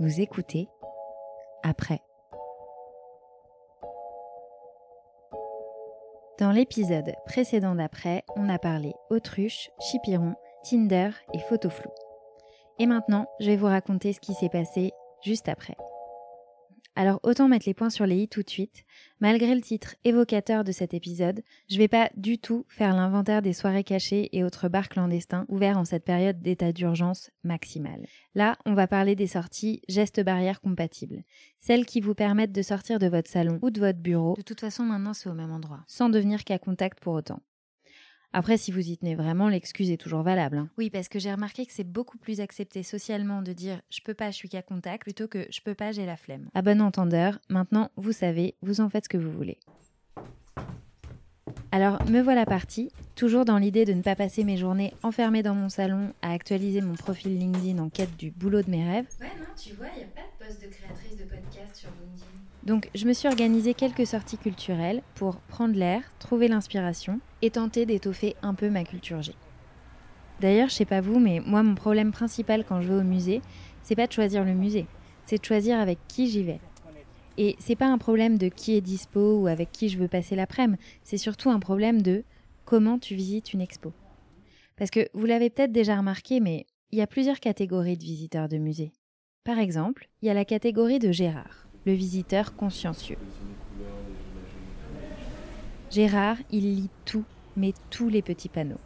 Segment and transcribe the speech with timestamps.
[0.00, 0.66] Vous écoutez
[1.62, 2.00] après.
[6.38, 11.90] Dans l'épisode précédent d'après, on a parlé autruche, chipiron, Tinder et photo flou.
[12.78, 15.76] Et maintenant, je vais vous raconter ce qui s'est passé juste après.
[17.00, 18.84] Alors autant mettre les points sur les i tout de suite.
[19.20, 21.40] Malgré le titre évocateur de cet épisode,
[21.70, 25.78] je vais pas du tout faire l'inventaire des soirées cachées et autres bars clandestins ouverts
[25.78, 28.04] en cette période d'état d'urgence maximale.
[28.34, 31.22] Là, on va parler des sorties gestes barrières compatibles.
[31.58, 34.34] Celles qui vous permettent de sortir de votre salon ou de votre bureau.
[34.36, 35.82] De toute façon, maintenant, c'est au même endroit.
[35.86, 37.40] Sans devenir qu'à contact pour autant.
[38.32, 40.58] Après, si vous y tenez vraiment, l'excuse est toujours valable.
[40.58, 40.68] hein.
[40.78, 44.14] Oui, parce que j'ai remarqué que c'est beaucoup plus accepté socialement de dire je peux
[44.14, 46.48] pas, je suis qu'à contact, plutôt que je peux pas, j'ai la flemme.
[46.54, 49.58] À bon entendeur, maintenant, vous savez, vous en faites ce que vous voulez.
[51.72, 55.54] Alors, me voilà partie, toujours dans l'idée de ne pas passer mes journées enfermée dans
[55.54, 59.06] mon salon à actualiser mon profil LinkedIn en quête du boulot de mes rêves.
[59.20, 61.90] Ouais, non, tu vois, il n'y a pas de poste de créatrice de podcast sur
[62.00, 62.29] LinkedIn.
[62.62, 67.86] Donc, je me suis organisé quelques sorties culturelles pour prendre l'air, trouver l'inspiration et tenter
[67.86, 69.34] d'étoffer un peu ma culture G.
[70.40, 73.40] D'ailleurs, je sais pas vous, mais moi, mon problème principal quand je vais au musée,
[73.82, 74.86] c'est pas de choisir le musée,
[75.24, 76.60] c'est de choisir avec qui j'y vais.
[77.38, 80.36] Et c'est pas un problème de qui est dispo ou avec qui je veux passer
[80.36, 82.24] l'après-midi, c'est surtout un problème de
[82.64, 83.92] comment tu visites une expo.
[84.76, 88.48] Parce que vous l'avez peut-être déjà remarqué, mais il y a plusieurs catégories de visiteurs
[88.48, 88.92] de musées.
[89.44, 93.16] Par exemple, il y a la catégorie de Gérard, le visiteur consciencieux.
[95.90, 97.24] Gérard, il lit tout,
[97.56, 98.78] mais tous les petits panneaux.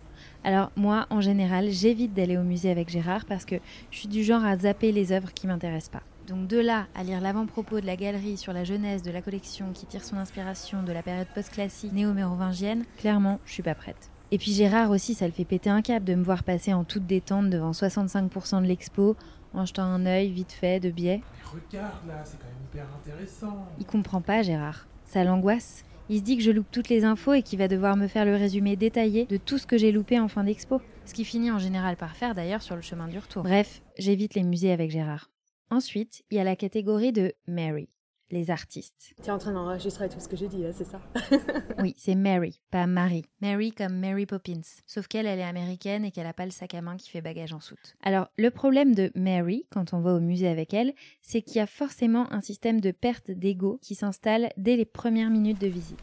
[0.42, 3.56] Alors moi, en général, j'évite d'aller au musée avec Gérard parce que
[3.90, 6.02] je suis du genre à zapper les œuvres qui m'intéressent pas.
[6.28, 9.72] Donc de là à lire l'avant-propos de la galerie sur la jeunesse de la collection
[9.74, 14.10] qui tire son inspiration de la période post-classique néo-mérovingienne, clairement, je suis pas prête.
[14.30, 16.84] Et puis Gérard aussi, ça le fait péter un câble de me voir passer en
[16.84, 19.16] toute détente devant 65% de l'expo,
[19.52, 21.20] en jetant un œil vite fait de biais.
[21.22, 23.66] Mais regarde là, c'est quand même hyper intéressant.
[23.78, 24.86] Il comprend pas, Gérard.
[25.04, 25.84] Ça l'angoisse.
[26.10, 28.26] Il se dit que je loupe toutes les infos et qu'il va devoir me faire
[28.26, 30.82] le résumé détaillé de tout ce que j'ai loupé en fin d'expo.
[31.06, 33.42] Ce qui finit en général par faire d'ailleurs sur le chemin du retour.
[33.42, 35.30] Bref, j'évite les musées avec Gérard.
[35.70, 37.88] Ensuite, il y a la catégorie de Mary,
[38.30, 39.14] les artistes.
[39.22, 41.00] Tu es en train d'enregistrer tout ce que j'ai dit, hein, c'est ça?
[41.78, 43.24] Oui, c'est Mary, pas Mary.
[43.40, 44.60] Mary comme Mary Poppins.
[44.86, 47.20] Sauf qu'elle, elle est américaine et qu'elle a pas le sac à main qui fait
[47.20, 47.96] bagage en soute.
[48.02, 51.60] Alors, le problème de Mary, quand on va au musée avec elle, c'est qu'il y
[51.60, 55.98] a forcément un système de perte d'ego qui s'installe dès les premières minutes de visite.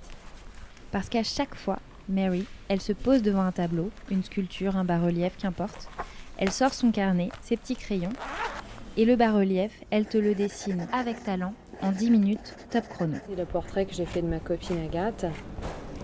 [0.92, 5.38] Parce qu'à chaque fois, Mary, elle se pose devant un tableau, une sculpture, un bas-relief,
[5.38, 5.88] qu'importe.
[6.38, 8.14] Elle sort son carnet, ses petits crayons,
[8.98, 13.16] et le bas-relief, elle te le dessine avec talent en 10 minutes, top chrono.
[13.28, 15.25] C'est le portrait que j'ai fait de ma copine Agathe.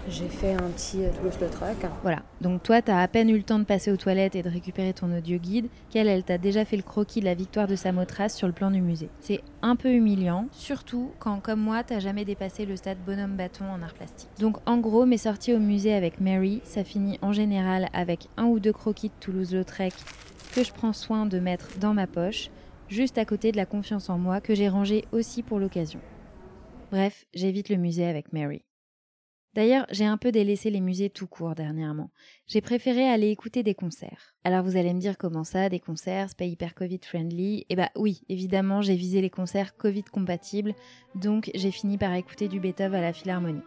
[0.10, 1.78] J'ai fait un petit euh, Toulouse-Lautrec.
[2.02, 4.50] Voilà, donc toi, t'as à peine eu le temps de passer aux toilettes et de
[4.50, 7.76] récupérer ton audio guide, qu'elle, elle t'a déjà fait le croquis de la victoire de
[7.76, 9.10] sa motrace sur le plan du musée.
[9.20, 13.82] C'est un peu humiliant, surtout quand, comme moi, t'as jamais dépassé le stade bonhomme-bâton en
[13.82, 14.30] art plastique.
[14.40, 18.46] Donc en gros, mes sorties au musée avec Mary, ça finit en général avec un
[18.46, 19.94] ou deux croquis de Toulouse-Lautrec
[20.56, 22.50] que je prends soin de mettre dans ma poche,
[22.90, 26.00] juste à côté de la confiance en moi que j'ai rangée aussi pour l'occasion.
[26.92, 28.64] Bref, j'évite le musée avec Mary.
[29.54, 32.12] D'ailleurs, j'ai un peu délaissé les musées tout court dernièrement.
[32.46, 34.36] J'ai préféré aller écouter des concerts.
[34.44, 37.66] Alors vous allez me dire comment ça, des concerts, c'est pas hyper Covid friendly?
[37.70, 40.76] Eh bah oui, évidemment, j'ai visé les concerts Covid compatibles,
[41.16, 43.64] donc j'ai fini par écouter du Beethoven à la Philharmonie.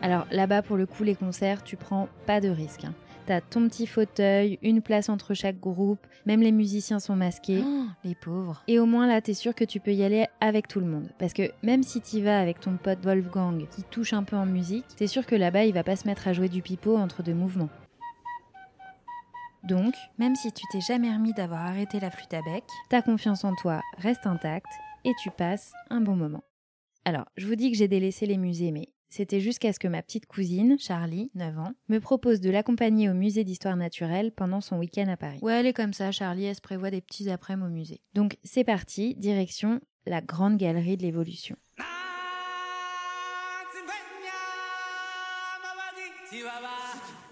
[0.00, 2.84] Alors là-bas, pour le coup, les concerts, tu prends pas de risque.
[2.84, 2.94] hein.
[3.26, 7.62] T'as ton petit fauteuil, une place entre chaque groupe, même les musiciens sont masqués.
[8.04, 8.64] les pauvres.
[8.66, 11.08] Et au moins là, t'es sûr que tu peux y aller avec tout le monde.
[11.18, 14.46] Parce que même si t'y vas avec ton pote Wolfgang qui touche un peu en
[14.46, 17.22] musique, t'es sûr que là-bas, il va pas se mettre à jouer du pipeau entre
[17.22, 17.70] deux mouvements.
[19.62, 23.44] Donc, même si tu t'es jamais remis d'avoir arrêté la flûte à bec, ta confiance
[23.44, 24.72] en toi reste intacte
[25.04, 26.42] et tu passes un bon moment.
[27.04, 30.00] Alors, je vous dis que j'ai délaissé les musées, mais c'était jusqu'à ce que ma
[30.00, 34.78] petite cousine, Charlie, 9 ans, me propose de l'accompagner au musée d'histoire naturelle pendant son
[34.78, 35.38] week-end à Paris.
[35.42, 38.00] Ouais, elle est comme ça, Charlie, elle se prévoit des petits après-midi au musée.
[38.14, 41.56] Donc c'est parti, direction la grande galerie de l'évolution.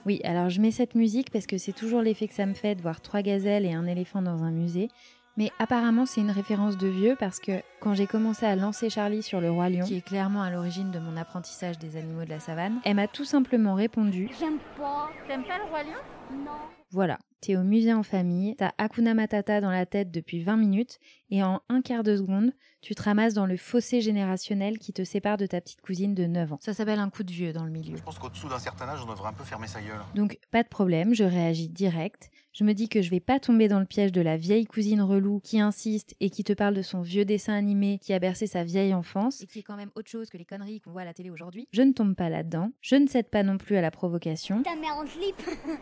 [0.05, 2.75] Oui, alors je mets cette musique parce que c'est toujours l'effet que ça me fait
[2.75, 4.89] de voir trois gazelles et un éléphant dans un musée.
[5.37, 9.23] Mais apparemment, c'est une référence de vieux parce que quand j'ai commencé à lancer Charlie
[9.23, 12.31] sur le roi lion, qui est clairement à l'origine de mon apprentissage des animaux de
[12.31, 15.09] la savane, elle m'a tout simplement répondu J'aime pas.
[15.27, 16.45] T'aimes pas le roi lion?
[16.45, 16.51] Non.
[16.93, 20.99] Voilà, t'es au musée en famille, t'as Hakuna Matata dans la tête depuis 20 minutes,
[21.31, 25.05] et en un quart de seconde, tu te ramasses dans le fossé générationnel qui te
[25.05, 26.59] sépare de ta petite cousine de 9 ans.
[26.61, 27.97] Ça s'appelle un coup de vieux dans le milieu.
[27.97, 30.01] Je pense qu'au-dessous d'un certain âge, on devrait un peu fermer sa gueule.
[30.17, 32.31] Donc, pas de problème, je réagis direct.
[32.53, 35.01] Je me dis que je vais pas tomber dans le piège de la vieille cousine
[35.03, 38.49] relou qui insiste et qui te parle de son vieux dessin animé qui a bercé
[38.49, 41.03] sa vieille enfance Et qui est quand même autre chose que les conneries qu'on voit
[41.03, 41.69] à la télé aujourd'hui.
[41.73, 42.73] Je ne tombe pas là-dedans.
[42.81, 44.65] Je ne cède pas non plus à la provocation.
[44.65, 45.37] Ta mère en slip.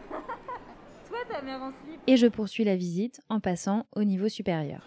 [2.06, 4.86] Et je poursuis la visite en passant au niveau supérieur.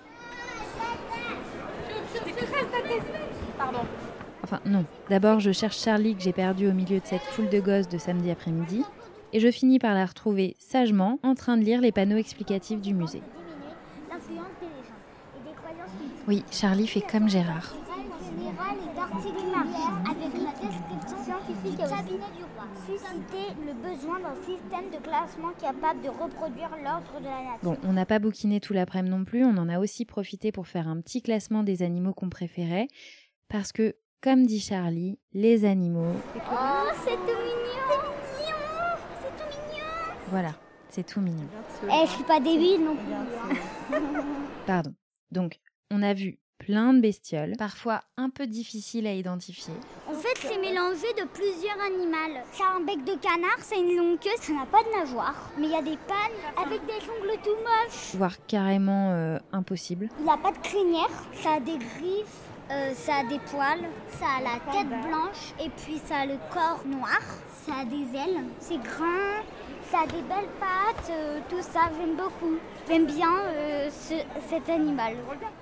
[4.44, 4.86] Enfin non.
[5.10, 7.98] D'abord, je cherche Charlie que j'ai perdu au milieu de cette foule de gosses de
[7.98, 8.84] samedi après-midi.
[9.34, 12.94] Et je finis par la retrouver sagement en train de lire les panneaux explicatifs du
[12.94, 13.22] musée.
[16.28, 17.74] Oui, Charlie fait comme Gérard.
[27.64, 30.68] Bon, on n'a pas bouquiné tout l'après-midi non plus, on en a aussi profité pour
[30.68, 32.88] faire un petit classement des animaux qu'on préférait,
[33.50, 37.41] parce que, comme dit Charlie, les animaux, Oh, c'est tout
[40.32, 40.54] voilà,
[40.90, 41.48] c'est tout mignon.
[41.84, 44.00] Eh, je suis pas débile non plus.
[44.66, 44.94] Pardon.
[45.30, 45.60] Donc,
[45.92, 49.74] on a vu plein de bestioles, parfois un peu difficiles à identifier,
[50.08, 52.40] En fait, c'est mélangé de plusieurs animaux.
[52.54, 54.98] Ça a un bec de canard, ça a une longue queue, ça n'a pas de
[54.98, 55.50] nageoire.
[55.58, 58.16] Mais il y a des pannes avec des ongles tout moches.
[58.16, 60.08] voire carrément euh, impossibles.
[60.20, 62.40] Il n'a pas de crinière, ça a des griffes,
[62.70, 63.84] euh, ça a des poils,
[64.20, 67.20] ça a la tête blanche et puis ça a le corps noir,
[67.66, 69.42] ça a des ailes, c'est grand,
[69.92, 72.56] ça a des belles pattes, euh, tout ça, j'aime beaucoup.
[72.88, 75.16] J'aime bien euh, ce- cet animal.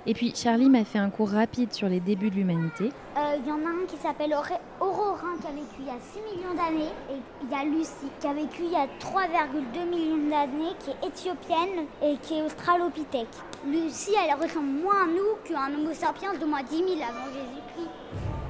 [0.05, 2.91] Et puis, Charlie m'a fait un cours rapide sur les débuts de l'humanité.
[3.17, 4.33] Euh, Il y en a un qui s'appelle
[4.79, 8.09] Aurorin qui a vécu il y a 6 millions d'années et il y a Lucie
[8.19, 12.41] qui a vécu il y a 3,2 millions d'années qui est éthiopienne et qui est
[12.43, 13.27] australopithèque.
[13.67, 17.89] Lucie elle ressemble moins à nous qu'un homo sapiens de moins 10 000 avant Jésus-Christ.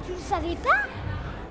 [0.06, 0.99] Tu le savais pas?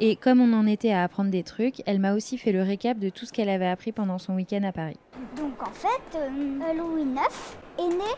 [0.02, 3.00] Et comme on en était à apprendre des trucs, elle m'a aussi fait le récap
[3.00, 4.98] de tout ce qu'elle avait appris pendant son week-end à Paris.
[5.36, 8.12] Donc en fait, euh, Louis IX est né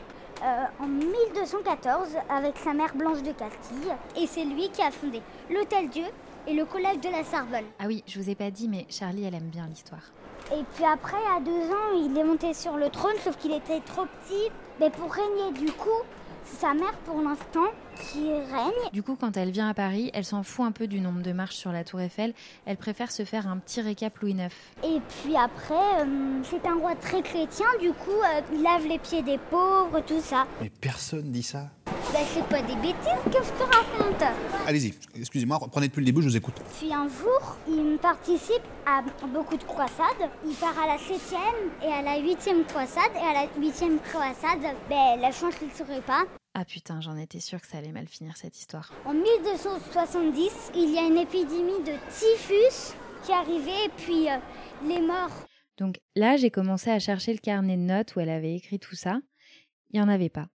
[0.44, 5.22] euh, en 1214 avec sa mère Blanche de Castille et c'est lui qui a fondé
[5.50, 6.06] l'Hôtel Dieu
[6.46, 7.66] et le Collège de la Sorbonne.
[7.80, 10.12] Ah oui, je vous ai pas dit, mais Charlie, elle aime bien l'histoire.
[10.52, 13.80] Et puis après, à deux ans, il est monté sur le trône, sauf qu'il était
[13.80, 14.52] trop petit
[14.82, 15.52] mais pour régner.
[15.58, 15.90] Du coup,
[16.44, 18.92] sa mère pour l'instant qui règne.
[18.94, 21.32] Du coup, quand elle vient à Paris, elle s'en fout un peu du nombre de
[21.32, 22.34] marches sur la Tour Eiffel.
[22.66, 24.50] Elle préfère se faire un petit récap Louis IX.
[24.84, 29.00] Et puis après, euh, c'est un roi très chrétien, du coup, euh, il lave les
[29.00, 30.48] pieds des pauvres, tout ça.
[30.62, 31.70] Mais personne dit ça.
[32.14, 34.24] Bah, c'est pas des bêtises que je te raconte.
[34.68, 36.56] Allez-y, excusez-moi, reprenez depuis le début, je vous écoute.
[36.78, 40.30] Puis un jour, il participe à beaucoup de croisades.
[40.46, 43.12] Il part à la septième et à la huitième croisade.
[43.16, 46.24] Et à la huitième croisade, ben, la chance, il ne serait pas.
[46.54, 48.92] Ah putain, j'en étais sûre que ça allait mal finir cette histoire.
[49.06, 52.94] En 1270, il y a une épidémie de typhus
[53.24, 54.36] qui est arrivée et puis euh,
[54.86, 55.46] les morts.
[55.78, 58.96] Donc là, j'ai commencé à chercher le carnet de notes où elle avait écrit tout
[58.96, 59.22] ça.
[59.92, 60.48] Il n'y en avait pas.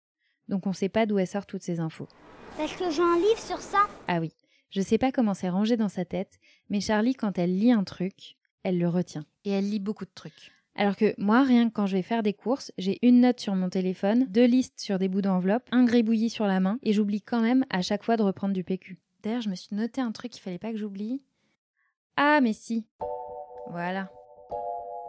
[0.48, 2.08] Donc on sait pas d'où elle sort toutes ces infos.
[2.56, 3.86] Parce que j'ai un livre sur ça?
[4.08, 4.32] Ah oui,
[4.70, 6.38] je sais pas comment c'est rangé dans sa tête,
[6.70, 9.24] mais Charlie, quand elle lit un truc, elle le retient.
[9.44, 10.52] Et elle lit beaucoup de trucs.
[10.74, 13.54] Alors que moi, rien que quand je vais faire des courses, j'ai une note sur
[13.54, 17.22] mon téléphone, deux listes sur des bouts d'enveloppe, un gribouillis sur la main, et j'oublie
[17.22, 18.98] quand même à chaque fois de reprendre du PQ.
[19.22, 21.22] D'ailleurs, je me suis noté un truc qu'il fallait pas que j'oublie.
[22.16, 22.86] Ah, mais si.
[23.70, 24.10] Voilà.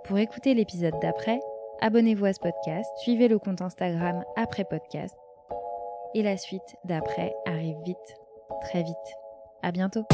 [0.06, 1.40] Pour écouter l'épisode d'après,
[1.82, 5.16] abonnez-vous à ce podcast, suivez le compte Instagram après podcast,
[6.14, 8.16] et la suite d'après arrive vite,
[8.62, 8.96] très vite.
[9.62, 10.06] À bientôt.